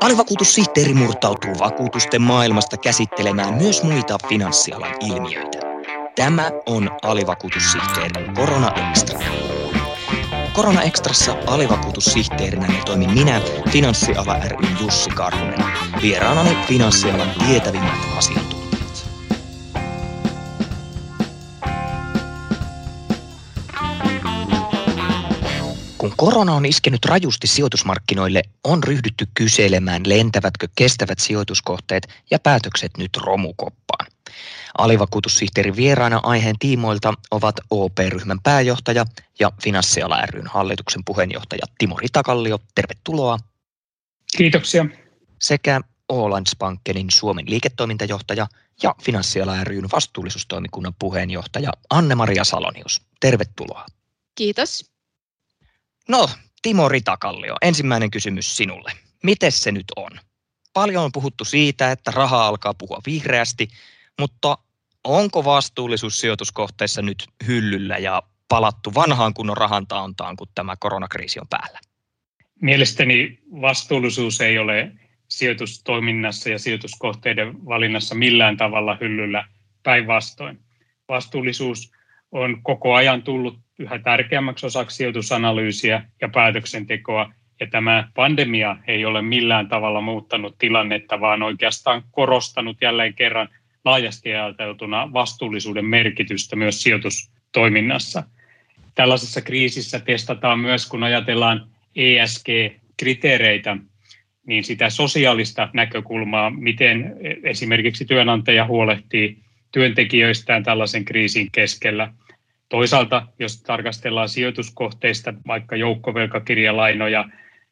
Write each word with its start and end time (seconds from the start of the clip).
Alivakuutussihteeri 0.00 0.94
murtautuu 0.94 1.58
vakuutusten 1.58 2.22
maailmasta 2.22 2.76
käsittelemään 2.76 3.54
myös 3.54 3.82
muita 3.82 4.18
finanssialan 4.28 4.94
ilmiöitä. 5.00 5.58
Tämä 6.14 6.50
on 6.66 6.90
Alivakuutussihteerin 7.02 8.34
Korona 8.34 8.72
Extra. 8.90 9.20
Korona 10.52 10.82
Extrassa 10.82 11.36
alivakuutussihteerinä 11.46 12.66
toimin 12.86 13.10
minä, 13.10 13.40
Finanssiala 13.70 14.36
ry 14.44 14.66
Jussi 14.80 15.10
Karhunen. 15.10 15.64
Vieraanani 16.02 16.56
finanssialan 16.68 17.30
tietävimmät 17.46 17.98
asiantuntijat. 18.18 18.49
Korona 26.20 26.54
on 26.54 26.66
iskenyt 26.66 27.04
rajusti 27.04 27.46
sijoitusmarkkinoille, 27.46 28.42
on 28.64 28.84
ryhdytty 28.84 29.26
kyselemään, 29.34 30.02
lentävätkö 30.06 30.68
kestävät 30.74 31.18
sijoituskohteet 31.18 32.08
ja 32.30 32.38
päätökset 32.38 32.96
nyt 32.98 33.16
romukoppaan. 33.16 34.06
Alivakuutussihteerin 34.78 35.76
vieraana 35.76 36.20
aiheen 36.22 36.58
tiimoilta 36.58 37.14
ovat 37.30 37.54
OP-ryhmän 37.70 38.40
pääjohtaja 38.42 39.04
ja 39.38 39.52
Finanssiala 39.62 40.26
ryn 40.26 40.46
hallituksen 40.46 41.04
puheenjohtaja 41.04 41.62
Timo 41.78 41.96
Ritakallio. 41.96 42.58
Tervetuloa. 42.74 43.38
Kiitoksia. 44.36 44.86
Sekä 45.38 45.80
Ålandsbankenin 46.12 47.10
Suomen 47.10 47.50
liiketoimintajohtaja 47.50 48.46
ja 48.82 48.94
Finanssiala 49.02 49.64
ryn 49.64 49.88
vastuullisuustoimikunnan 49.92 50.94
puheenjohtaja 50.98 51.72
Anne-Maria 51.90 52.44
Salonius. 52.44 53.02
Tervetuloa. 53.20 53.86
Kiitos. 54.34 54.90
No, 56.08 56.28
Timo 56.62 56.88
Ritakallio, 56.88 57.56
ensimmäinen 57.62 58.10
kysymys 58.10 58.56
sinulle. 58.56 58.92
Miten 59.22 59.52
se 59.52 59.72
nyt 59.72 59.86
on? 59.96 60.10
Paljon 60.72 61.04
on 61.04 61.12
puhuttu 61.12 61.44
siitä, 61.44 61.92
että 61.92 62.10
raha 62.10 62.46
alkaa 62.46 62.74
puhua 62.74 63.00
vihreästi, 63.06 63.68
mutta 64.20 64.58
onko 65.04 65.44
vastuullisuus 65.44 66.20
sijoituskohteissa 66.20 67.02
nyt 67.02 67.28
hyllyllä 67.46 67.98
ja 67.98 68.22
palattu 68.48 68.94
vanhaan 68.94 69.34
kunnon 69.34 69.56
rahantaontaan, 69.56 70.36
kun 70.36 70.48
tämä 70.54 70.76
koronakriisi 70.78 71.40
on 71.40 71.48
päällä? 71.50 71.78
Mielestäni 72.60 73.38
vastuullisuus 73.60 74.40
ei 74.40 74.58
ole 74.58 74.92
sijoitustoiminnassa 75.28 76.48
ja 76.48 76.58
sijoituskohteiden 76.58 77.66
valinnassa 77.66 78.14
millään 78.14 78.56
tavalla 78.56 78.96
hyllyllä 79.00 79.44
päinvastoin. 79.82 80.60
Vastuullisuus 81.08 81.92
on 82.32 82.62
koko 82.62 82.94
ajan 82.94 83.22
tullut 83.22 83.58
yhä 83.78 83.98
tärkeämmäksi 83.98 84.66
osaksi 84.66 84.96
sijoitusanalyysiä 84.96 86.02
ja 86.20 86.28
päätöksentekoa. 86.28 87.32
Ja 87.60 87.66
tämä 87.66 88.08
pandemia 88.14 88.76
ei 88.86 89.04
ole 89.04 89.22
millään 89.22 89.68
tavalla 89.68 90.00
muuttanut 90.00 90.58
tilannetta, 90.58 91.20
vaan 91.20 91.42
oikeastaan 91.42 92.02
korostanut 92.10 92.76
jälleen 92.80 93.14
kerran 93.14 93.48
laajasti 93.84 94.34
ajateltuna 94.34 95.12
vastuullisuuden 95.12 95.84
merkitystä 95.84 96.56
myös 96.56 96.82
sijoitustoiminnassa. 96.82 98.22
Tällaisessa 98.94 99.40
kriisissä 99.40 100.00
testataan 100.00 100.58
myös, 100.58 100.88
kun 100.88 101.02
ajatellaan 101.02 101.66
ESG-kriteereitä, 101.96 103.76
niin 104.46 104.64
sitä 104.64 104.90
sosiaalista 104.90 105.68
näkökulmaa, 105.72 106.50
miten 106.50 107.16
esimerkiksi 107.42 108.04
työnantaja 108.04 108.66
huolehtii 108.66 109.38
työntekijöistään 109.72 110.62
tällaisen 110.62 111.04
kriisin 111.04 111.48
keskellä– 111.52 112.12
Toisaalta, 112.70 113.26
jos 113.38 113.62
tarkastellaan 113.62 114.28
sijoituskohteista, 114.28 115.34
vaikka 115.46 115.76
joukkovelkakirjalainoja, 115.76 117.28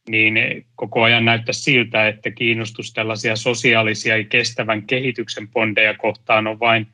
niin 0.09 0.35
koko 0.75 1.03
ajan 1.03 1.25
näyttää 1.25 1.53
siltä, 1.53 2.09
että 2.09 2.31
kiinnostus 2.31 2.93
tällaisia 2.93 3.37
sosiaalisia 3.37 4.17
ja 4.17 4.25
kestävän 4.25 4.87
kehityksen 4.87 5.49
bondeja 5.49 5.95
kohtaan 5.95 6.47
on 6.47 6.61
vain 6.61 6.87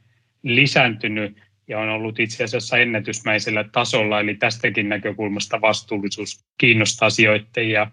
lisääntynyt 0.42 1.36
ja 1.68 1.78
on 1.78 1.89
ollut 1.89 2.20
itse 2.20 2.44
asiassa 2.44 2.78
ennätysmäisellä 2.78 3.64
tasolla, 3.73 4.20
eli 4.20 4.34
tästäkin 4.34 4.89
näkökulmasta 4.89 5.61
vastuullisuus 5.61 6.45
kiinnostaa 6.58 7.11
sijoittajia. 7.11 7.90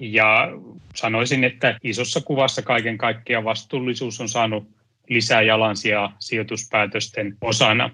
Ja 0.00 0.48
sanoisin, 0.94 1.44
että 1.44 1.78
isossa 1.82 2.20
kuvassa 2.20 2.62
kaiken 2.62 2.98
kaikkiaan 2.98 3.44
vastuullisuus 3.44 4.20
on 4.20 4.28
saanut 4.28 4.81
lisää 5.08 5.42
jalansijaa 5.42 6.16
sijoituspäätösten 6.18 7.36
osana. 7.40 7.90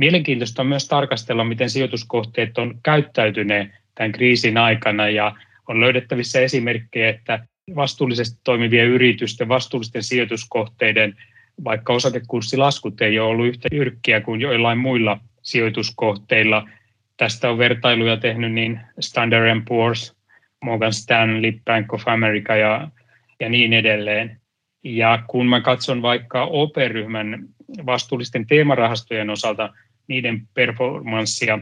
Mielenkiintoista 0.00 0.62
on 0.62 0.68
myös 0.68 0.88
tarkastella, 0.88 1.44
miten 1.44 1.70
sijoituskohteet 1.70 2.58
on 2.58 2.80
käyttäytyneet 2.82 3.70
tämän 3.94 4.12
kriisin 4.12 4.56
aikana 4.56 5.08
ja 5.08 5.34
on 5.68 5.80
löydettävissä 5.80 6.40
esimerkkejä, 6.40 7.08
että 7.08 7.46
vastuullisesti 7.76 8.40
toimivien 8.44 8.86
yritysten, 8.86 9.48
vastuullisten 9.48 10.02
sijoituskohteiden, 10.02 11.16
vaikka 11.64 11.92
osakekurssilaskut 11.92 13.00
ei 13.00 13.18
ole 13.18 13.28
ollut 13.28 13.46
yhtä 13.46 13.68
jyrkkiä 13.72 14.20
kuin 14.20 14.40
joillain 14.40 14.78
muilla 14.78 15.20
sijoituskohteilla. 15.42 16.68
Tästä 17.16 17.50
on 17.50 17.58
vertailuja 17.58 18.16
tehnyt 18.16 18.52
niin 18.52 18.80
Standard 19.00 19.60
Poor's, 19.60 20.14
Morgan 20.64 20.92
Stanley, 20.92 21.52
Bank 21.64 21.94
of 21.94 22.02
America 22.06 22.56
ja, 22.56 22.88
ja 23.40 23.48
niin 23.48 23.72
edelleen. 23.72 24.39
Ja 24.84 25.22
kun 25.26 25.46
mä 25.46 25.60
katson 25.60 26.02
vaikka 26.02 26.44
OP-ryhmän 26.44 27.48
vastuullisten 27.86 28.46
teemarahastojen 28.46 29.30
osalta 29.30 29.72
niiden 30.08 30.48
performanssia 30.54 31.58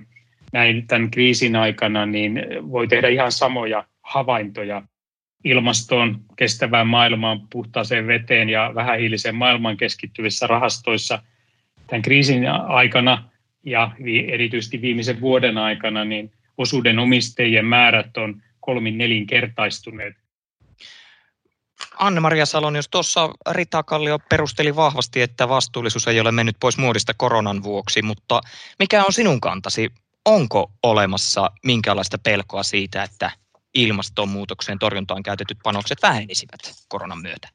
näin 0.52 0.86
tämän 0.86 1.10
kriisin 1.10 1.56
aikana, 1.56 2.06
niin 2.06 2.42
voi 2.70 2.88
tehdä 2.88 3.08
ihan 3.08 3.32
samoja 3.32 3.84
havaintoja. 4.02 4.82
Ilmastoon, 5.44 6.20
kestävään 6.36 6.86
maailmaan, 6.86 7.40
puhtaaseen 7.52 8.06
veteen 8.06 8.48
ja 8.48 8.72
vähähiiliseen 8.74 9.34
maailmaan 9.34 9.76
keskittyvissä 9.76 10.46
rahastoissa 10.46 11.22
tämän 11.86 12.02
kriisin 12.02 12.48
aikana 12.66 13.30
ja 13.64 13.90
erityisesti 14.28 14.80
viimeisen 14.80 15.20
vuoden 15.20 15.58
aikana, 15.58 16.04
niin 16.04 16.30
osuuden 16.58 16.98
omistajien 16.98 17.64
määrät 17.64 18.16
on 18.16 18.42
kolmin 18.60 18.98
nelinkertaistuneet 18.98 20.14
Anne-Maria 21.98 22.46
Salon, 22.46 22.76
jos 22.76 22.88
tuossa 22.88 23.30
Rita 23.50 23.82
Kallio 23.82 24.18
perusteli 24.18 24.76
vahvasti, 24.76 25.22
että 25.22 25.48
vastuullisuus 25.48 26.08
ei 26.08 26.20
ole 26.20 26.32
mennyt 26.32 26.56
pois 26.60 26.78
muodista 26.78 27.12
koronan 27.16 27.62
vuoksi, 27.62 28.02
mutta 28.02 28.40
mikä 28.78 29.04
on 29.04 29.12
sinun 29.12 29.40
kantasi? 29.40 29.90
Onko 30.24 30.72
olemassa 30.82 31.50
minkälaista 31.64 32.18
pelkoa 32.18 32.62
siitä, 32.62 33.02
että 33.02 33.30
ilmastonmuutoksen 33.74 34.78
torjuntaan 34.78 35.22
käytetyt 35.22 35.58
panokset 35.62 36.02
vähenisivät 36.02 36.60
koronan 36.88 37.18
myötä? 37.18 37.48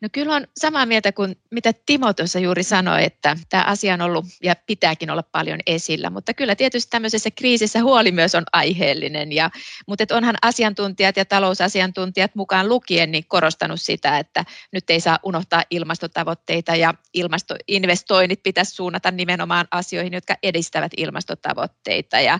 No 0.00 0.08
kyllä 0.12 0.34
on 0.34 0.46
samaa 0.56 0.86
mieltä 0.86 1.12
kuin 1.12 1.36
mitä 1.50 1.72
Timo 1.86 2.12
tuossa 2.12 2.38
juuri 2.38 2.62
sanoi, 2.62 3.04
että 3.04 3.36
tämä 3.48 3.62
asia 3.62 3.94
on 3.94 4.00
ollut 4.00 4.26
ja 4.42 4.54
pitääkin 4.66 5.10
olla 5.10 5.22
paljon 5.22 5.60
esillä, 5.66 6.10
mutta 6.10 6.34
kyllä 6.34 6.54
tietysti 6.56 6.90
tämmöisessä 6.90 7.30
kriisissä 7.30 7.82
huoli 7.82 8.12
myös 8.12 8.34
on 8.34 8.44
aiheellinen, 8.52 9.32
ja, 9.32 9.50
mutta 9.86 10.16
onhan 10.16 10.36
asiantuntijat 10.42 11.16
ja 11.16 11.24
talousasiantuntijat 11.24 12.34
mukaan 12.34 12.68
lukien 12.68 13.12
niin 13.12 13.24
korostanut 13.28 13.80
sitä, 13.80 14.18
että 14.18 14.44
nyt 14.72 14.90
ei 14.90 15.00
saa 15.00 15.18
unohtaa 15.22 15.62
ilmastotavoitteita 15.70 16.76
ja 16.76 16.94
ilmastoinvestoinnit 17.14 18.42
pitäisi 18.42 18.74
suunnata 18.74 19.10
nimenomaan 19.10 19.68
asioihin, 19.70 20.12
jotka 20.12 20.34
edistävät 20.42 20.92
ilmastotavoitteita. 20.96 22.20
Ja, 22.20 22.38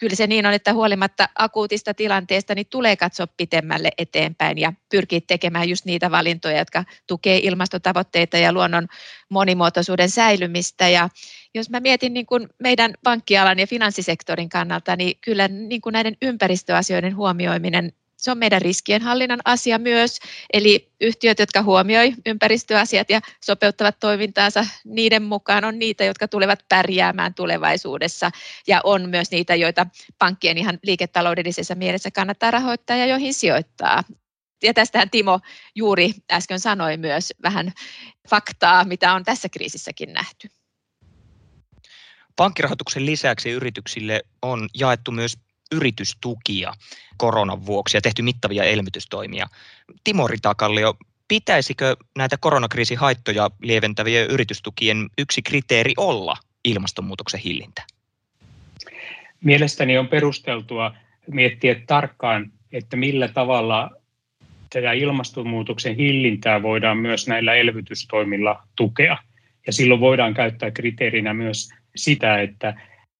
kyllä 0.00 0.16
se 0.16 0.26
niin 0.26 0.46
on, 0.46 0.52
että 0.54 0.72
huolimatta 0.72 1.28
akuutista 1.34 1.94
tilanteesta, 1.94 2.54
niin 2.54 2.66
tulee 2.70 2.96
katsoa 2.96 3.26
pitemmälle 3.26 3.90
eteenpäin 3.98 4.58
ja 4.58 4.72
pyrkiä 4.90 5.20
tekemään 5.26 5.68
just 5.68 5.84
niitä 5.84 6.10
valintoja, 6.10 6.58
jotka 6.58 6.84
tukee 7.06 7.40
ilmastotavoitteita 7.42 8.38
ja 8.38 8.52
luonnon 8.52 8.86
monimuotoisuuden 9.28 10.10
säilymistä. 10.10 10.88
Ja 10.88 11.08
jos 11.54 11.70
mä 11.70 11.80
mietin 11.80 12.14
niin 12.14 12.26
kuin 12.26 12.48
meidän 12.58 12.94
pankkialan 13.04 13.58
ja 13.58 13.66
finanssisektorin 13.66 14.48
kannalta, 14.48 14.96
niin 14.96 15.18
kyllä 15.20 15.48
niin 15.48 15.80
kuin 15.80 15.92
näiden 15.92 16.16
ympäristöasioiden 16.22 17.16
huomioiminen 17.16 17.92
se 18.20 18.30
on 18.30 18.38
meidän 18.38 18.62
riskienhallinnan 18.62 19.40
asia 19.44 19.78
myös, 19.78 20.18
eli 20.52 20.92
yhtiöt, 21.00 21.38
jotka 21.38 21.62
huomioi 21.62 22.14
ympäristöasiat 22.26 23.10
ja 23.10 23.20
sopeuttavat 23.44 23.96
toimintaansa, 24.00 24.66
niiden 24.84 25.22
mukaan 25.22 25.64
on 25.64 25.78
niitä, 25.78 26.04
jotka 26.04 26.28
tulevat 26.28 26.64
pärjäämään 26.68 27.34
tulevaisuudessa 27.34 28.30
ja 28.66 28.80
on 28.84 29.10
myös 29.10 29.30
niitä, 29.30 29.54
joita 29.54 29.86
pankkien 30.18 30.58
ihan 30.58 30.78
liiketaloudellisessa 30.82 31.74
mielessä 31.74 32.10
kannattaa 32.10 32.50
rahoittaa 32.50 32.96
ja 32.96 33.06
joihin 33.06 33.34
sijoittaa. 33.34 34.04
Ja 34.62 34.74
tästähän 34.74 35.10
Timo 35.10 35.40
juuri 35.74 36.12
äsken 36.32 36.60
sanoi 36.60 36.96
myös 36.96 37.32
vähän 37.42 37.72
faktaa, 38.30 38.84
mitä 38.84 39.14
on 39.14 39.24
tässä 39.24 39.48
kriisissäkin 39.48 40.12
nähty. 40.12 40.48
Pankkirahoituksen 42.36 43.06
lisäksi 43.06 43.50
yrityksille 43.50 44.22
on 44.42 44.68
jaettu 44.74 45.10
myös 45.10 45.38
yritystukia 45.72 46.72
koronan 47.16 47.66
vuoksi 47.66 47.96
ja 47.96 48.00
tehty 48.00 48.22
mittavia 48.22 48.64
elvytystoimia. 48.64 49.46
Timo 50.04 50.26
Ritakallio, 50.26 50.94
pitäisikö 51.28 51.96
näitä 52.18 52.36
koronakriisin 52.40 52.98
haittoja 52.98 53.50
lieventävien 53.62 54.26
yritystukien 54.26 55.10
yksi 55.18 55.42
kriteeri 55.42 55.92
olla 55.96 56.36
ilmastonmuutoksen 56.64 57.40
hillintä? 57.40 57.82
Mielestäni 59.44 59.98
on 59.98 60.08
perusteltua 60.08 60.94
miettiä 61.30 61.76
tarkkaan, 61.86 62.52
että 62.72 62.96
millä 62.96 63.28
tavalla 63.28 63.90
tätä 64.72 64.92
ilmastonmuutoksen 64.92 65.96
hillintää 65.96 66.62
voidaan 66.62 66.96
myös 66.98 67.28
näillä 67.28 67.54
elvytystoimilla 67.54 68.62
tukea. 68.76 69.18
Ja 69.66 69.72
silloin 69.72 70.00
voidaan 70.00 70.34
käyttää 70.34 70.70
kriteerinä 70.70 71.34
myös 71.34 71.70
sitä, 71.96 72.40
että, 72.40 72.74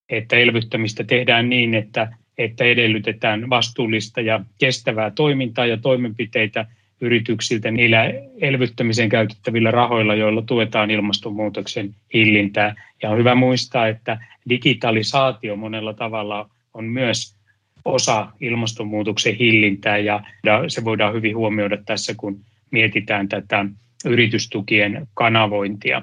että 0.09 0.37
elvyttämistä 0.37 1.05
tehdään 1.05 1.49
niin, 1.49 1.75
että, 1.75 2.17
että 2.45 2.65
edellytetään 2.65 3.51
vastuullista 3.51 4.21
ja 4.21 4.41
kestävää 4.59 5.11
toimintaa 5.11 5.67
ja 5.67 5.77
toimenpiteitä 5.77 6.67
yrityksiltä 7.01 7.71
niillä 7.71 8.13
elvyttämiseen 8.41 9.09
käytettävillä 9.09 9.71
rahoilla, 9.71 10.15
joilla 10.15 10.43
tuetaan 10.43 10.91
ilmastonmuutoksen 10.91 11.95
hillintää. 12.15 12.75
Ja 13.03 13.11
on 13.11 13.19
hyvä 13.19 13.35
muistaa, 13.35 13.89
että 13.89 14.19
digitalisaatio 14.49 15.57
monella 15.57 15.95
tavalla 15.95 16.51
on 16.75 16.85
myös 16.85 17.37
osa 17.85 18.33
ilmastonmuutoksen 18.41 19.35
hillintää 19.35 19.99
ja 19.99 20.23
se 20.69 20.85
voidaan 20.85 21.15
hyvin 21.15 21.37
huomioida 21.37 21.77
tässä, 21.87 22.15
kun 22.17 22.41
mietitään 22.71 23.29
tätä 23.29 23.67
yritystukien 24.05 25.07
kanavointia. 25.15 26.03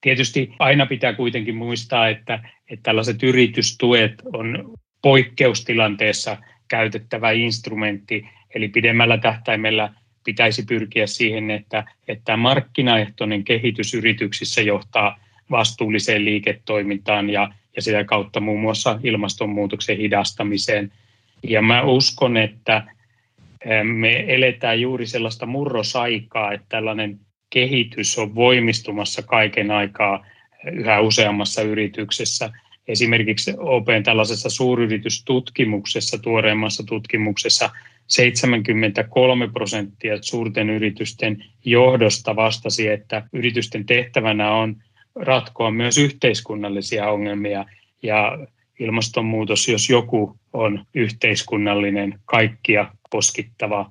Tietysti 0.00 0.52
aina 0.58 0.86
pitää 0.86 1.12
kuitenkin 1.12 1.56
muistaa, 1.56 2.08
että, 2.08 2.34
että 2.70 2.82
tällaiset 2.82 3.22
yritystuet 3.22 4.12
on 4.32 4.74
poikkeustilanteessa 5.02 6.36
käytettävä 6.68 7.30
instrumentti, 7.30 8.28
eli 8.54 8.68
pidemmällä 8.68 9.18
tähtäimellä 9.18 9.92
pitäisi 10.24 10.62
pyrkiä 10.62 11.06
siihen, 11.06 11.50
että, 11.50 11.84
että 12.08 12.36
markkinaehtoinen 12.36 13.44
kehitys 13.44 13.94
yrityksissä 13.94 14.62
johtaa 14.62 15.20
vastuulliseen 15.50 16.24
liiketoimintaan 16.24 17.30
ja, 17.30 17.50
ja 17.76 17.82
sitä 17.82 18.04
kautta 18.04 18.40
muun 18.40 18.60
muassa 18.60 19.00
ilmastonmuutoksen 19.02 19.96
hidastamiseen. 19.96 20.92
Ja 21.42 21.62
mä 21.62 21.82
uskon, 21.82 22.36
että 22.36 22.82
me 23.82 24.24
eletään 24.28 24.80
juuri 24.80 25.06
sellaista 25.06 25.46
murrosaikaa, 25.46 26.52
että 26.52 26.66
tällainen 26.68 27.20
kehitys 27.50 28.18
on 28.18 28.34
voimistumassa 28.34 29.22
kaiken 29.22 29.70
aikaa 29.70 30.26
yhä 30.72 31.00
useammassa 31.00 31.62
yrityksessä. 31.62 32.52
Esimerkiksi 32.90 33.54
Open 33.58 34.02
tällaisessa 34.02 34.50
suuryritystutkimuksessa, 34.50 36.18
tuoreemmassa 36.18 36.82
tutkimuksessa 36.86 37.70
73 38.06 39.48
prosenttia 39.48 40.18
suurten 40.20 40.70
yritysten 40.70 41.44
johdosta 41.64 42.36
vastasi, 42.36 42.88
että 42.88 43.22
yritysten 43.32 43.86
tehtävänä 43.86 44.52
on 44.52 44.76
ratkoa 45.14 45.70
myös 45.70 45.98
yhteiskunnallisia 45.98 47.10
ongelmia. 47.10 47.64
Ja 48.02 48.38
ilmastonmuutos, 48.78 49.68
jos 49.68 49.90
joku 49.90 50.36
on 50.52 50.84
yhteiskunnallinen, 50.94 52.18
kaikkia 52.24 52.92
koskittava 53.10 53.90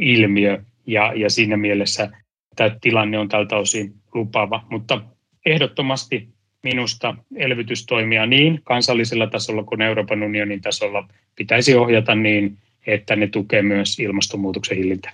ilmiö. 0.00 0.62
Ja, 0.86 1.12
ja 1.16 1.30
siinä 1.30 1.56
mielessä 1.56 2.10
tämä 2.56 2.76
tilanne 2.80 3.18
on 3.18 3.28
tältä 3.28 3.56
osin 3.56 3.94
lupava, 4.14 4.64
mutta 4.70 5.02
ehdottomasti 5.46 6.28
minusta 6.62 7.14
elvytystoimia 7.36 8.26
niin 8.26 8.60
kansallisella 8.64 9.26
tasolla 9.26 9.64
kuin 9.64 9.82
Euroopan 9.82 10.22
unionin 10.22 10.60
tasolla 10.60 11.08
pitäisi 11.36 11.74
ohjata 11.74 12.14
niin, 12.14 12.58
että 12.86 13.16
ne 13.16 13.26
tukee 13.26 13.62
myös 13.62 13.98
ilmastonmuutoksen 13.98 14.76
hillintää. 14.76 15.12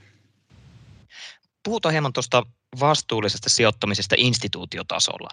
Puhutaan 1.62 1.92
hieman 1.92 2.12
tuosta 2.12 2.42
vastuullisesta 2.80 3.48
sijoittamisesta 3.48 4.14
instituutiotasolla. 4.18 5.28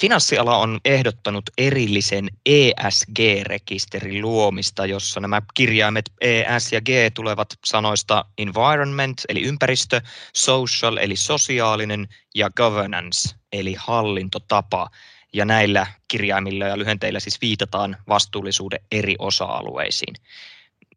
Finanssiala 0.00 0.56
on 0.56 0.80
ehdottanut 0.84 1.50
erillisen 1.58 2.28
ESG-rekisterin 2.46 4.22
luomista, 4.22 4.86
jossa 4.86 5.20
nämä 5.20 5.42
kirjaimet 5.54 6.12
ES 6.20 6.72
ja 6.72 6.80
G 6.80 6.88
tulevat 7.14 7.48
sanoista 7.64 8.24
environment 8.38 9.22
eli 9.28 9.42
ympäristö, 9.42 10.00
social 10.34 10.96
eli 10.96 11.16
sosiaalinen 11.16 12.08
ja 12.34 12.50
governance 12.50 13.34
eli 13.52 13.74
hallintotapa. 13.78 14.88
Ja 15.32 15.44
näillä 15.44 15.86
kirjaimilla 16.08 16.64
ja 16.64 16.78
lyhenteillä 16.78 17.20
siis 17.20 17.40
viitataan 17.40 17.96
vastuullisuuden 18.08 18.80
eri 18.92 19.14
osa-alueisiin. 19.18 20.14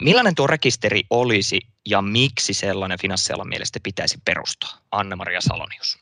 Millainen 0.02 0.36
tuo 0.36 0.48
rekisteri 0.48 1.04
olisi 1.10 1.60
ja 1.86 2.02
miksi 2.02 2.54
sellainen 2.54 3.00
finanssialan 3.02 3.48
mielestä 3.48 3.80
pitäisi 3.84 4.18
perustaa? 4.26 4.80
Anna-Maria 4.92 5.42
Salonius. 5.42 5.98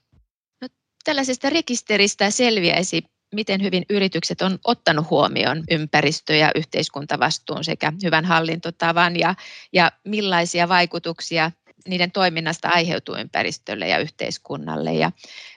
No, 0.62 0.68
tällaisesta 1.04 1.50
rekisteristä 1.50 2.30
selviäisi, 2.30 3.04
miten 3.36 3.62
hyvin 3.62 3.86
yritykset 3.90 4.42
on 4.42 4.60
ottanut 4.64 5.10
huomioon 5.10 5.64
ympäristö- 5.72 6.36
ja 6.36 6.52
yhteiskuntavastuun 6.56 7.64
sekä 7.64 7.94
hyvän 8.04 8.26
hallintotavan 8.26 9.20
ja, 9.20 9.36
ja 9.74 9.92
millaisia 10.04 10.70
vaikutuksia 10.70 11.52
niiden 11.88 12.12
toiminnasta 12.12 12.70
aiheutuu 12.70 13.16
ympäristölle 13.16 13.88
ja 13.88 13.98
yhteiskunnalle. 13.98 14.94
Ja 14.94 15.12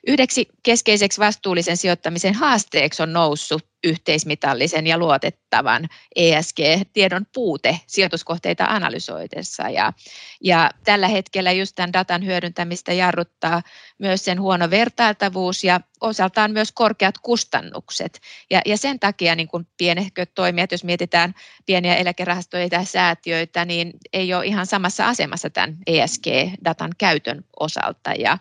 yhdeksi 0.06 0.48
keskeiseksi 0.62 1.20
vastuullisen 1.20 1.76
sijoittamisen 1.76 2.34
haasteeksi 2.34 3.02
on 3.02 3.12
noussut 3.12 3.66
yhteismitallisen 3.84 4.86
ja 4.86 4.98
luotettavan 4.98 5.88
ESG-tiedon 6.16 7.26
puute 7.34 7.80
sijoituskohteita 7.86 8.64
analysoidessa. 8.64 9.62
Ja, 9.62 9.92
ja 10.40 10.70
tällä 10.84 11.08
hetkellä 11.08 11.52
just 11.52 11.72
tämän 11.74 11.92
datan 11.92 12.24
hyödyntämistä 12.24 12.92
jarruttaa 12.92 13.62
myös 13.98 14.24
sen 14.24 14.40
huono 14.40 14.70
vertailtavuus 14.70 15.64
ja 15.64 15.80
osaltaan 16.00 16.50
myös 16.50 16.72
korkeat 16.72 17.14
kustannukset. 17.18 18.20
Ja, 18.50 18.60
ja 18.66 18.76
sen 18.76 19.00
takia 19.00 19.34
niin 19.34 19.48
kun 19.48 19.66
pienehköt 19.76 20.34
toimijat, 20.34 20.72
jos 20.72 20.84
mietitään 20.84 21.34
pieniä 21.66 21.96
eläkerahastoja 21.96 22.68
tai 22.68 22.86
säätiöitä, 22.86 23.64
niin 23.64 23.92
ei 24.12 24.34
ole 24.34 24.46
ihan 24.46 24.66
samassa 24.66 25.08
asemassa 25.08 25.50
tämän 25.50 25.76
ESG-datan 25.86 26.90
käytön 26.98 27.44
osalta. 27.60 28.12
Ja, 28.18 28.38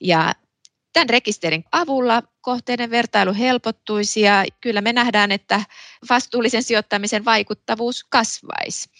ja 0.00 0.34
Tämän 0.96 1.08
rekisterin 1.08 1.64
avulla 1.72 2.22
kohteiden 2.40 2.90
vertailu 2.90 3.34
helpottuisi 3.34 4.20
ja 4.20 4.44
kyllä 4.60 4.80
me 4.80 4.92
nähdään, 4.92 5.32
että 5.32 5.62
vastuullisen 6.10 6.62
sijoittamisen 6.62 7.24
vaikuttavuus 7.24 8.04
kasvaisi. 8.04 8.90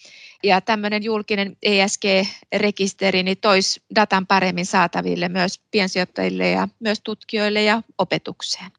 Ja 0.43 0.61
tämmöinen 0.61 1.03
julkinen 1.03 1.57
ESG-rekisteri 1.63 3.23
niin 3.23 3.37
toisi 3.41 3.83
datan 3.95 4.27
paremmin 4.27 4.67
saataville 4.67 5.29
myös 5.29 5.61
piensijoittajille 5.71 6.51
ja 6.51 6.69
myös 6.81 7.01
tutkijoille 7.05 7.63
ja 7.63 7.83
opetukseen. 7.99 8.71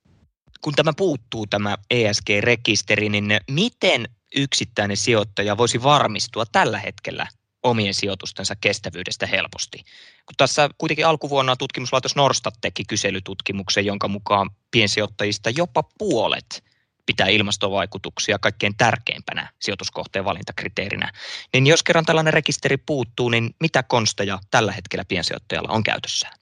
Kun 0.62 0.74
tämä 0.74 0.94
puuttuu, 0.98 1.48
tämä 1.48 1.78
ESG-rekisteri, 1.92 3.10
niin 3.10 3.40
miten 3.52 4.10
yksittäinen 4.36 4.98
sijoittaja 4.98 5.58
voisi 5.58 5.84
varmistua 5.84 6.46
tällä 6.52 6.80
hetkellä 6.80 7.28
omien 7.64 7.94
sijoitustensa 7.94 8.56
kestävyydestä 8.62 9.26
helposti. 9.26 9.78
Kun 10.26 10.36
tässä 10.38 10.70
kuitenkin 10.78 11.08
alkuvuonna 11.08 11.56
tutkimuslaitos 11.56 12.16
Norstat 12.16 12.56
teki 12.62 12.84
kyselytutkimuksen, 12.86 13.86
jonka 13.86 14.08
mukaan 14.08 14.50
piensijoittajista 14.72 15.50
jopa 15.50 15.84
puolet 15.98 16.64
pitää 17.06 17.28
ilmastovaikutuksia 17.28 18.40
kaikkein 18.40 18.78
tärkeimpänä 18.78 19.50
sijoituskohteen 19.60 20.26
valintakriteerinä. 20.26 21.12
Niin 21.54 21.68
jos 21.68 21.84
kerran 21.84 22.06
tällainen 22.06 22.34
rekisteri 22.34 22.78
puuttuu, 22.78 23.30
niin 23.30 23.56
mitä 23.60 23.84
konsteja 23.84 24.40
tällä 24.52 24.72
hetkellä 24.72 25.06
piensijoittajalla 25.06 25.74
on 25.74 25.84
käytössään? 25.84 26.40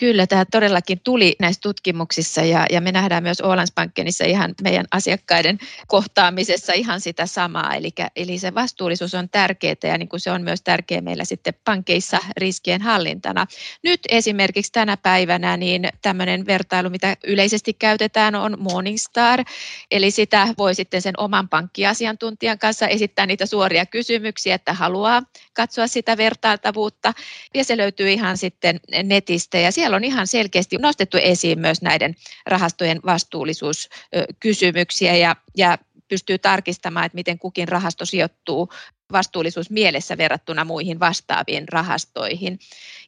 Kyllä, 0.00 0.26
tämä 0.26 0.44
todellakin 0.44 1.00
tuli 1.04 1.36
näissä 1.40 1.60
tutkimuksissa 1.60 2.42
ja, 2.42 2.66
ja 2.70 2.80
me 2.80 2.92
nähdään 2.92 3.22
myös 3.22 3.40
Ålandsbankenissa 3.40 4.24
ihan 4.24 4.54
meidän 4.62 4.86
asiakkaiden 4.92 5.58
kohtaamisessa 5.86 6.72
ihan 6.72 7.00
sitä 7.00 7.26
samaa. 7.26 7.74
Eli, 7.74 7.90
eli 8.16 8.38
se 8.38 8.54
vastuullisuus 8.54 9.14
on 9.14 9.28
tärkeää 9.28 9.74
ja 9.82 9.98
niin 9.98 10.08
kuin 10.08 10.20
se 10.20 10.30
on 10.30 10.42
myös 10.42 10.62
tärkeää 10.62 11.00
meillä 11.00 11.24
sitten 11.24 11.54
pankeissa 11.64 12.18
riskien 12.36 12.82
hallintana. 12.82 13.46
Nyt 13.82 14.00
esimerkiksi 14.08 14.72
tänä 14.72 14.96
päivänä 14.96 15.56
niin 15.56 15.88
tämmöinen 16.02 16.46
vertailu, 16.46 16.90
mitä 16.90 17.16
yleisesti 17.24 17.72
käytetään, 17.72 18.34
on 18.34 18.56
Morningstar. 18.58 19.44
Eli 19.90 20.10
sitä 20.10 20.48
voi 20.58 20.74
sitten 20.74 21.02
sen 21.02 21.14
oman 21.16 21.48
pankkiasiantuntijan 21.48 22.58
kanssa 22.58 22.88
esittää 22.88 23.26
niitä 23.26 23.46
suoria 23.46 23.86
kysymyksiä, 23.86 24.54
että 24.54 24.72
haluaa 24.72 25.22
katsoa 25.52 25.86
sitä 25.86 26.16
vertailtavuutta. 26.16 27.12
Ja 27.54 27.64
se 27.64 27.76
löytyy 27.76 28.12
ihan 28.12 28.36
sitten 28.36 28.80
netistä 29.04 29.58
ja 29.58 29.72
siellä 29.72 29.89
siellä 29.90 29.96
on 29.96 30.04
ihan 30.04 30.26
selkeästi 30.26 30.76
nostettu 30.76 31.16
esiin 31.16 31.58
myös 31.58 31.82
näiden 31.82 32.14
rahastojen 32.46 33.00
vastuullisuuskysymyksiä 33.06 35.16
ja, 35.16 35.36
ja 35.56 35.78
pystyy 36.08 36.38
tarkistamaan, 36.38 37.06
että 37.06 37.16
miten 37.16 37.38
kukin 37.38 37.68
rahasto 37.68 38.04
sijoittuu 38.04 38.68
vastuullisuus 39.12 39.70
mielessä 39.70 40.18
verrattuna 40.18 40.64
muihin 40.64 41.00
vastaaviin 41.00 41.68
rahastoihin. 41.68 42.58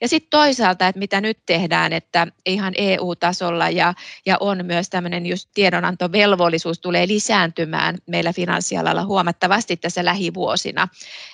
Ja 0.00 0.08
sitten 0.08 0.30
toisaalta, 0.30 0.88
että 0.88 0.98
mitä 0.98 1.20
nyt 1.20 1.38
tehdään, 1.46 1.92
että 1.92 2.26
ihan 2.46 2.72
EU-tasolla 2.76 3.70
ja, 3.70 3.94
ja 4.26 4.36
on 4.40 4.66
myös 4.66 4.90
tämmöinen 4.90 5.26
just 5.26 5.48
tiedonantovelvollisuus 5.54 6.78
tulee 6.78 7.08
lisääntymään 7.08 7.98
meillä 8.06 8.32
finanssialalla 8.32 9.04
huomattavasti 9.04 9.76
tässä 9.76 10.04
lähivuosina. 10.04 10.88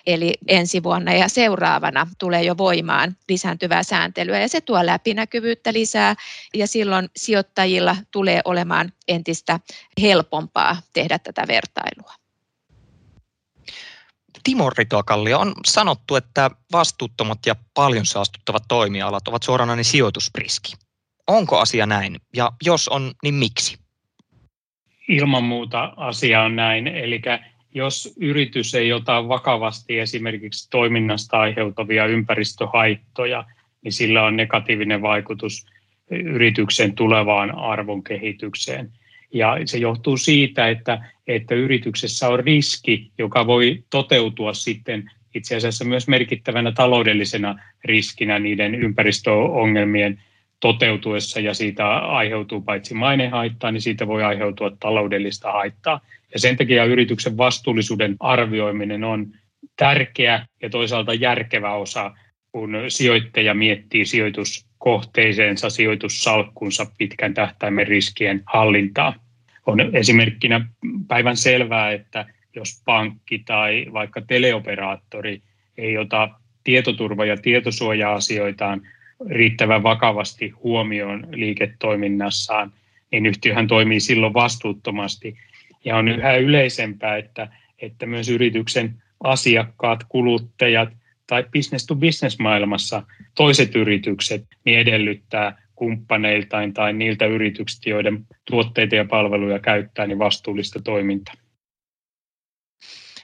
Eli 0.07 0.35
ensi 0.49 0.83
vuonna 0.83 1.15
ja 1.15 1.29
seuraavana 1.29 2.07
tulee 2.19 2.43
jo 2.43 2.59
voimaan 2.59 3.17
lisääntyvää 3.29 3.83
sääntelyä 3.83 4.41
ja 4.41 4.49
se 4.49 4.61
tuo 4.61 4.87
läpinäkyvyyttä 4.87 5.73
lisää 5.73 6.15
ja 6.55 6.67
silloin 6.67 7.09
sijoittajilla 7.17 7.97
tulee 8.11 8.41
olemaan 8.45 8.93
entistä 9.09 9.61
helpompaa 10.01 10.77
tehdä 10.93 11.19
tätä 11.19 11.45
vertailua. 11.49 12.28
Timo 14.45 14.71
Ritoakallio, 14.71 15.39
on 15.39 15.55
sanottu, 15.67 16.17
että 16.17 16.51
vastuuttomat 16.73 17.39
ja 17.47 17.57
paljon 17.75 18.07
saastuttavat 18.07 18.63
toimialat 18.69 19.29
ovat 19.29 19.43
suoranainen 19.43 19.85
sijoitusriski. 19.85 20.73
Onko 21.27 21.59
asia 21.59 21.87
näin? 21.87 22.17
Ja 22.37 22.53
jos 22.65 22.89
on, 22.89 23.13
niin 23.23 23.35
miksi? 23.35 23.79
Ilman 25.09 25.45
muuta 25.45 25.93
asia 25.97 26.43
on 26.43 26.57
näin. 26.57 26.87
Eli 26.87 27.23
jos 27.75 28.15
yritys 28.21 28.75
ei 28.75 28.93
ota 28.93 29.29
vakavasti 29.29 29.99
esimerkiksi 29.99 30.71
toiminnasta 30.71 31.41
aiheutuvia 31.41 32.07
ympäristöhaittoja, 32.07 33.45
niin 33.83 33.93
sillä 33.93 34.25
on 34.25 34.37
negatiivinen 34.37 35.03
vaikutus 35.03 35.67
yrityksen 36.11 36.95
tulevaan 36.95 37.59
arvon 37.59 38.05
kehitykseen. 38.05 38.93
Ja 39.35 39.57
se 39.65 39.79
johtuu 39.79 40.17
siitä, 40.17 40.69
että, 40.69 41.05
että 41.27 41.55
yrityksessä 41.55 42.29
on 42.29 42.41
riski, 42.41 43.11
joka 43.19 43.47
voi 43.47 43.85
toteutua 43.91 44.55
sitten 44.55 45.11
itse 45.35 45.57
asiassa 45.57 45.85
myös 45.85 46.09
merkittävänä 46.09 46.73
taloudellisena 46.73 47.59
riskinä 47.85 48.39
niiden 48.39 48.75
ympäristöongelmien 48.75 50.23
toteutuessa 50.61 51.41
ja 51.41 51.55
siitä 51.55 51.97
aiheutuu 51.97 52.61
paitsi 52.61 52.95
mainehaittaa, 52.95 53.73
niin 53.73 53.83
siitä 53.83 54.07
voi 54.07 54.23
aiheutua 54.23 54.77
taloudellista 54.81 55.53
haittaa. 55.53 56.01
Ja 56.33 56.41
sen 56.41 56.57
takia 56.57 56.85
yrityksen 56.85 57.37
vastuullisuuden 57.37 58.17
arvioiminen 58.21 59.05
on 59.05 59.27
tärkeä 59.77 60.47
ja 60.63 60.71
toisaalta 60.71 61.15
järkevä 61.15 61.75
osa, 61.75 62.15
kun 62.53 62.77
sijoittaja 62.89 63.55
miettii 63.55 64.07
sijoituskohteiseensa, 64.79 65.71
sijoitussalkkunsa 65.71 66.87
pitkän 66.99 67.35
tähtäimen 67.35 67.87
riskien 67.87 68.43
hallintaa. 68.47 69.15
On 69.67 69.97
esimerkkinä 69.97 70.67
päivän 71.09 71.37
selvää, 71.37 71.93
että 71.93 72.27
jos 72.55 72.83
pankki 72.85 73.39
tai 73.39 73.87
vaikka 73.93 74.21
teleoperaattori 74.21 75.43
ei 75.79 75.99
ota 75.99 76.29
tietoturva- 76.65 77.25
ja 77.25 77.37
tietosuoja-asioitaan 77.37 78.83
riittävän 79.31 79.83
vakavasti 79.83 80.51
huomioon 80.51 81.27
liiketoiminnassaan, 81.33 82.73
niin 83.13 83.27
yhtiöhän 83.27 83.67
toimii 83.67 84.01
silloin 84.01 84.35
vastuuttomasti. 84.35 85.37
Ja 85.85 85.97
on 85.97 86.09
yhä 86.09 86.37
yleisempää, 86.37 87.17
että, 87.17 87.49
että 87.83 88.07
myös 88.07 88.29
yrityksen 88.29 88.95
asiakkaat, 89.25 90.05
kuluttajat 90.09 90.89
tai 91.29 91.45
business 91.53 91.87
to 91.87 91.95
business 91.95 92.39
maailmassa 92.39 93.03
toiset 93.35 93.77
yritykset 93.77 94.47
niin 94.65 94.79
edellyttää 94.79 95.63
kumppaneiltaan 95.75 96.73
tai 96.73 96.93
niiltä 96.93 97.27
yrityksiltä, 97.27 97.91
joiden 97.91 98.27
tuotteita 98.51 98.95
ja 98.95 99.05
palveluja 99.05 99.59
käyttää, 99.59 100.07
niin 100.07 100.19
vastuullista 100.19 100.83
toimintaa. 100.83 101.35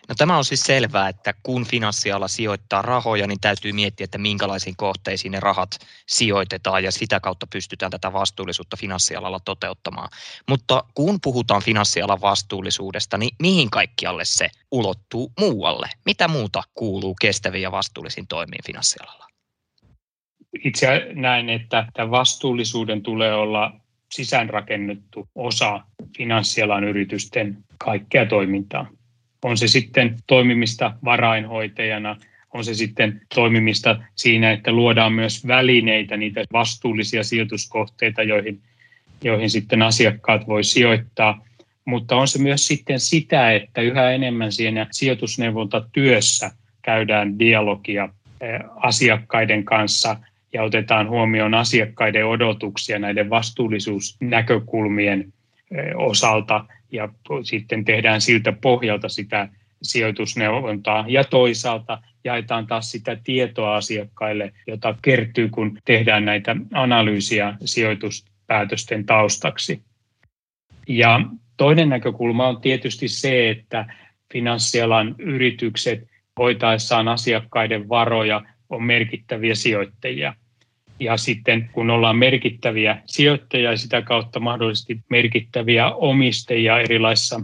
No 0.09 0.15
tämä 0.19 0.37
on 0.37 0.45
siis 0.45 0.61
selvää, 0.61 1.09
että 1.09 1.35
kun 1.43 1.67
finanssiala 1.67 2.29
sijoittaa 2.29 2.83
rahoja, 2.83 3.27
niin 3.27 3.41
täytyy 3.41 3.73
miettiä, 3.73 4.05
että 4.05 4.19
minkälaisiin 4.19 4.77
kohteisiin 4.77 5.33
ne 5.33 5.41
rahat 5.41 5.71
sijoitetaan 6.07 6.85
ja 6.85 6.93
sitä 6.93 7.21
kautta 7.21 7.47
pystytään 7.53 7.91
tätä 7.91 8.13
vastuullisuutta 8.13 8.77
finanssialalla 8.77 9.41
toteuttamaan. 9.41 10.09
Mutta 10.49 10.85
kun 10.95 11.19
puhutaan 11.21 11.63
finanssialan 11.63 12.21
vastuullisuudesta, 12.21 13.19
niin 13.19 13.37
mihin 13.43 13.71
kaikkialle 13.71 14.25
se 14.25 14.49
ulottuu 14.71 15.33
muualle? 15.41 15.89
Mitä 16.05 16.29
muuta 16.29 16.63
kuuluu 16.75 17.15
kestäviin 17.21 17.63
ja 17.63 17.73
vastuullisiin 17.73 18.27
toimiin 18.27 18.65
finanssialalla? 18.67 19.27
Itse 20.65 21.07
näen, 21.15 21.49
että 21.49 21.87
tämän 21.95 22.11
vastuullisuuden 22.11 23.03
tulee 23.03 23.35
olla 23.35 23.73
sisäänrakennettu 24.13 25.29
osa 25.35 25.81
finanssialan 26.17 26.85
yritysten 26.85 27.65
kaikkea 27.79 28.27
toimintaa 28.27 28.87
on 29.45 29.57
se 29.57 29.69
sitten 29.69 30.17
toimimista 30.27 30.95
varainhoitajana, 31.05 32.17
on 32.55 32.65
se 32.65 32.75
sitten 32.75 33.21
toimimista 33.35 34.01
siinä, 34.15 34.53
että 34.53 34.73
luodaan 34.73 35.13
myös 35.13 35.47
välineitä, 35.47 36.17
niitä 36.17 36.45
vastuullisia 36.53 37.25
sijoituskohteita, 37.25 38.23
joihin, 38.23 38.61
joihin 39.25 39.51
sitten 39.51 39.83
asiakkaat 39.83 40.47
voi 40.47 40.65
sijoittaa. 40.65 41.45
Mutta 41.85 42.17
on 42.17 42.29
se 42.29 42.39
myös 42.39 42.67
sitten 42.67 43.01
sitä, 43.01 43.53
että 43.53 43.81
yhä 43.81 44.11
enemmän 44.11 44.53
siinä 44.53 44.87
sijoitusneuvontatyössä 44.91 46.51
käydään 46.83 47.39
dialogia 47.39 48.09
eh, 48.41 48.61
asiakkaiden 48.77 49.65
kanssa 49.65 50.17
ja 50.53 50.63
otetaan 50.63 51.09
huomioon 51.09 51.55
asiakkaiden 51.55 52.27
odotuksia 52.27 52.99
näiden 52.99 53.31
vastuullisuusnäkökulmien 53.31 55.21
eh, 55.21 55.97
osalta 55.97 56.65
ja 56.95 57.09
sitten 57.43 57.85
tehdään 57.85 58.21
siltä 58.21 58.53
pohjalta 58.53 59.09
sitä 59.09 59.49
sijoitusneuvontaa 59.83 61.05
ja 61.09 61.25
toisaalta 61.25 62.03
jaetaan 62.25 62.67
taas 62.67 62.91
sitä 62.91 63.17
tietoa 63.25 63.77
asiakkaille, 63.77 64.53
jota 64.67 64.95
kertyy, 65.03 65.49
kun 65.49 65.79
tehdään 65.85 66.25
näitä 66.25 66.57
analyysiä 66.73 67.55
sijoituspäätösten 67.65 69.07
taustaksi. 69.07 69.83
Ja 70.89 71.21
toinen 71.57 71.89
näkökulma 71.89 72.49
on 72.49 72.61
tietysti 72.61 73.09
se, 73.09 73.51
että 73.51 73.95
finanssialan 74.33 75.15
yritykset 75.19 76.09
hoitaessaan 76.39 77.09
asiakkaiden 77.09 77.89
varoja 77.89 78.43
on 78.71 78.83
merkittäviä 78.83 79.55
sijoittajia– 79.55 80.35
ja 81.01 81.17
sitten 81.17 81.71
kun 81.73 81.91
ollaan 81.91 82.17
merkittäviä 82.17 83.03
sijoittajia 83.07 83.71
ja 83.71 83.77
sitä 83.77 84.03
kautta 84.03 84.41
mahdollisesti 84.41 85.01
merkittäviä 85.09 85.91
omistajia 85.91 86.81
erilaisissa 86.81 87.41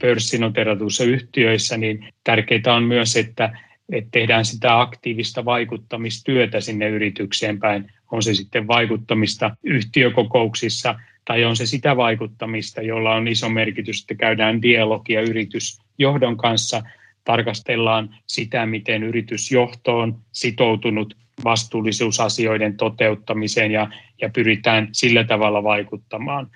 pörssinoteratuissa 0.00 1.04
yhtiöissä, 1.04 1.76
niin 1.76 2.08
tärkeää 2.24 2.76
on 2.76 2.82
myös, 2.82 3.16
että, 3.16 3.58
että 3.92 4.08
tehdään 4.10 4.44
sitä 4.44 4.80
aktiivista 4.80 5.44
vaikuttamistyötä 5.44 6.60
sinne 6.60 6.88
yritykseen 6.88 7.58
päin. 7.58 7.92
On 8.10 8.22
se 8.22 8.34
sitten 8.34 8.66
vaikuttamista 8.66 9.56
yhtiökokouksissa 9.64 10.94
tai 11.24 11.44
on 11.44 11.56
se 11.56 11.66
sitä 11.66 11.96
vaikuttamista, 11.96 12.82
jolla 12.82 13.14
on 13.14 13.28
iso 13.28 13.48
merkitys, 13.48 14.00
että 14.00 14.14
käydään 14.14 14.62
dialogia 14.62 15.20
yritysjohdon 15.20 16.36
kanssa, 16.36 16.82
tarkastellaan 17.24 18.16
sitä, 18.26 18.66
miten 18.66 19.02
yritysjohto 19.02 19.98
on 19.98 20.18
sitoutunut 20.32 21.16
vastuullisuusasioiden 21.44 22.76
toteuttamiseen 22.76 23.70
ja, 23.70 23.88
ja 24.20 24.30
pyritään 24.34 24.88
sillä 24.92 25.24
tavalla 25.24 25.62
vaikuttamaan. 25.62 26.50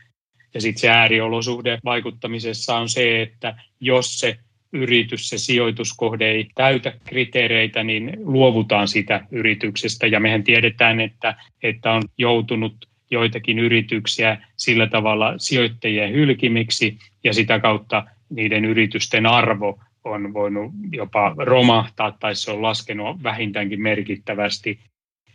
Ja 0.55 0.61
sitten 0.61 0.81
se 0.81 0.89
ääriolosuhde 0.89 1.79
vaikuttamisessa 1.85 2.77
on 2.77 2.89
se, 2.89 3.23
että 3.23 3.55
jos 3.81 4.19
se 4.19 4.39
yritys, 4.73 5.29
se 5.29 5.39
sijoituskohde 5.39 6.31
ei 6.31 6.49
täytä 6.55 6.93
kriteereitä, 7.05 7.85
niin 7.85 8.13
luovutaan 8.25 8.89
sitä 8.89 9.27
yrityksestä. 9.31 10.07
Ja 10.07 10.21
mehän 10.21 10.45
tiedetään, 10.45 11.01
että, 11.01 11.35
että 11.63 11.93
on 11.93 12.03
joutunut 12.19 12.89
joitakin 13.11 13.59
yrityksiä 13.59 14.47
sillä 14.57 14.87
tavalla 14.87 15.35
sijoittajien 15.39 16.13
hylkimiksi 16.13 16.99
ja 17.25 17.35
sitä 17.35 17.59
kautta 17.59 18.05
niiden 18.31 18.65
yritysten 18.65 19.27
arvo 19.27 19.81
on 20.05 20.35
voinut 20.35 20.73
jopa 20.93 21.35
romahtaa 21.39 22.17
tai 22.21 22.35
se 22.35 22.51
on 22.51 22.63
laskenut 22.63 23.23
vähintäänkin 23.23 23.83
merkittävästi. 23.83 24.79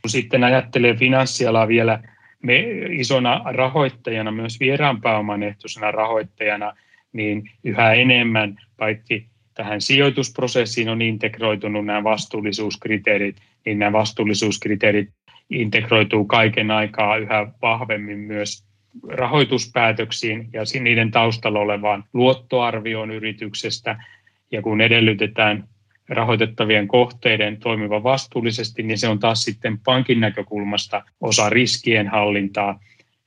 Kun 0.02 0.10
sitten 0.10 0.44
ajattelee 0.44 0.94
finanssialaa 0.94 1.68
vielä 1.68 2.00
me 2.44 2.60
isona 2.92 3.42
rahoittajana, 3.46 4.32
myös 4.32 4.60
vieraan 4.60 5.02
pääoman 5.02 5.44
ehtoisena 5.44 5.92
rahoittajana, 5.92 6.74
niin 7.14 7.50
yhä 7.64 7.94
enemmän 7.94 8.58
paitsi 8.78 9.28
tähän 9.54 9.82
sijoitusprosessiin 9.82 10.90
on 10.90 11.02
integroitunut 11.02 11.86
nämä 11.86 12.04
vastuullisuuskriteerit, 12.04 13.36
niin 13.66 13.80
nämä 13.80 13.92
vastuullisuuskriteerit 13.92 15.10
integroituu 15.50 16.26
kaiken 16.26 16.72
aikaa 16.72 17.18
yhä 17.18 17.48
vahvemmin 17.62 18.20
myös 18.20 18.70
rahoituspäätöksiin 19.08 20.50
ja 20.54 20.62
niiden 20.80 21.12
taustalla 21.12 21.60
olevaan 21.60 22.04
luottoarvioon 22.14 23.12
yrityksestä 23.12 24.04
ja 24.52 24.62
kun 24.62 24.82
edellytetään 24.82 25.68
rahoitettavien 26.10 26.88
kohteiden 26.88 27.58
toimiva 27.58 28.04
vastuullisesti, 28.04 28.84
niin 28.84 28.98
se 28.98 29.08
on 29.08 29.20
taas 29.20 29.44
sitten 29.44 29.80
pankin 29.80 30.20
näkökulmasta 30.20 31.04
osa 31.22 31.50
riskien 31.50 32.08
hallintaa 32.08 32.80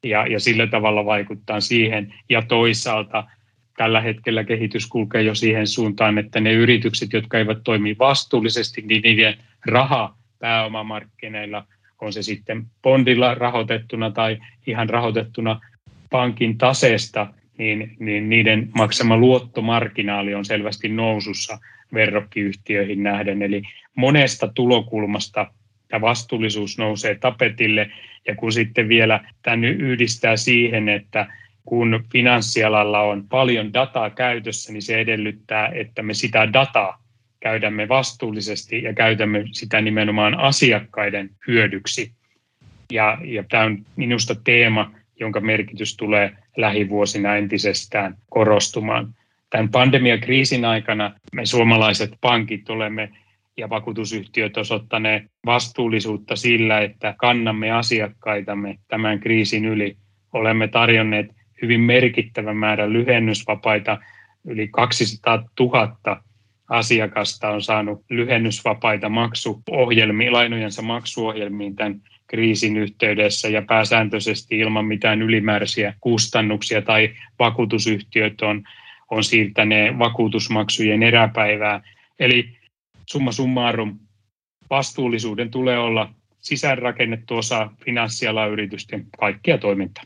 ja, 0.04 0.26
ja 0.26 0.40
sillä 0.40 0.66
tavalla 0.66 1.04
vaikuttaa 1.04 1.60
siihen. 1.60 2.14
Ja 2.30 2.42
toisaalta 2.42 3.24
tällä 3.76 4.00
hetkellä 4.00 4.44
kehitys 4.44 4.86
kulkee 4.86 5.22
jo 5.22 5.34
siihen 5.34 5.66
suuntaan, 5.66 6.18
että 6.18 6.40
ne 6.40 6.52
yritykset, 6.52 7.12
jotka 7.12 7.38
eivät 7.38 7.58
toimi 7.64 7.96
vastuullisesti, 7.98 8.82
niin 8.82 9.02
niiden 9.02 9.34
raha 9.66 10.14
pääomamarkkinoilla, 10.38 11.66
on 12.00 12.12
se 12.12 12.22
sitten 12.22 12.66
bondilla 12.82 13.34
rahoitettuna 13.34 14.10
tai 14.10 14.38
ihan 14.66 14.88
rahoitettuna 14.88 15.60
pankin 16.10 16.58
taseesta, 16.58 17.26
niin, 17.62 17.96
niin 17.98 18.28
niiden 18.28 18.68
maksama 18.74 19.16
luottomarginaali 19.16 20.34
on 20.34 20.44
selvästi 20.44 20.88
nousussa 20.88 21.58
verrokkiyhtiöihin 21.94 23.02
nähden. 23.02 23.42
Eli 23.42 23.62
monesta 23.94 24.48
tulokulmasta 24.54 25.46
tämä 25.88 26.00
vastuullisuus 26.00 26.78
nousee 26.78 27.14
tapetille 27.14 27.90
ja 28.28 28.34
kun 28.34 28.52
sitten 28.52 28.88
vielä 28.88 29.20
tämän 29.42 29.64
yhdistää 29.64 30.36
siihen, 30.36 30.88
että 30.88 31.26
kun 31.64 32.04
finanssialalla 32.12 33.00
on 33.00 33.28
paljon 33.28 33.72
dataa 33.72 34.10
käytössä, 34.10 34.72
niin 34.72 34.82
se 34.82 35.00
edellyttää, 35.00 35.68
että 35.74 36.02
me 36.02 36.14
sitä 36.14 36.52
dataa 36.52 37.02
käytämme 37.40 37.88
vastuullisesti 37.88 38.82
ja 38.82 38.94
käytämme 38.94 39.44
sitä 39.52 39.80
nimenomaan 39.80 40.38
asiakkaiden 40.38 41.30
hyödyksi. 41.46 42.12
Ja, 42.92 43.18
ja 43.24 43.44
tämä 43.48 43.64
on 43.64 43.78
minusta 43.96 44.34
teema, 44.34 44.90
jonka 45.20 45.40
merkitys 45.40 45.96
tulee 45.96 46.32
lähivuosina 46.56 47.36
entisestään 47.36 48.16
korostumaan. 48.30 49.14
Tämän 49.50 49.68
pandemiakriisin 49.68 50.64
aikana 50.64 51.14
me 51.32 51.46
suomalaiset 51.46 52.12
pankit 52.20 52.70
olemme 52.70 53.10
ja 53.56 53.70
vakuutusyhtiöt 53.70 54.56
osoittaneet 54.56 55.22
vastuullisuutta 55.46 56.36
sillä, 56.36 56.80
että 56.80 57.14
kannamme 57.18 57.70
asiakkaitamme 57.70 58.78
tämän 58.88 59.20
kriisin 59.20 59.64
yli. 59.64 59.96
Olemme 60.32 60.68
tarjonneet 60.68 61.26
hyvin 61.62 61.80
merkittävän 61.80 62.56
määrän 62.56 62.92
lyhennysvapaita. 62.92 63.98
Yli 64.46 64.68
200 64.68 65.44
000 65.60 66.22
asiakasta 66.68 67.48
on 67.48 67.62
saanut 67.62 68.04
lyhennysvapaita 68.10 69.08
maksuohjelmiin, 69.08 70.32
lainojensa 70.32 70.82
maksuohjelmiin 70.82 71.76
tämän 71.76 72.00
kriisin 72.32 72.76
yhteydessä 72.76 73.48
ja 73.48 73.62
pääsääntöisesti 73.62 74.58
ilman 74.58 74.84
mitään 74.84 75.22
ylimääräisiä 75.22 75.94
kustannuksia 76.00 76.82
tai 76.82 77.14
vakuutusyhtiöt 77.38 78.40
on, 78.40 78.62
on 79.10 79.24
siirtäneet 79.24 79.98
vakuutusmaksujen 79.98 81.02
eräpäivää. 81.02 81.82
Eli 82.18 82.58
summa 83.06 83.32
summarum, 83.32 83.98
vastuullisuuden 84.70 85.50
tulee 85.50 85.78
olla 85.78 86.14
sisäänrakennettu 86.40 87.36
osa 87.36 87.70
finanssialan 87.84 88.50
yritysten 88.50 89.06
kaikkia 89.18 89.58
toimintaa. 89.58 90.04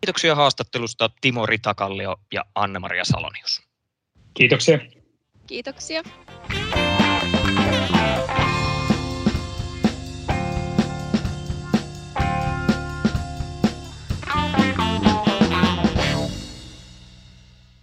Kiitoksia 0.00 0.34
haastattelusta 0.34 1.10
Timo 1.20 1.46
Ritakallio 1.46 2.16
ja 2.32 2.44
Anne-Maria 2.54 3.04
Salonius. 3.04 3.62
Kiitoksia. 4.34 4.78
Kiitoksia. 5.46 6.02